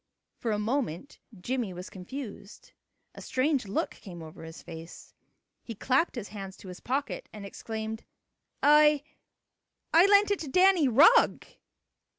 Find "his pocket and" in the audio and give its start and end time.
6.69-7.45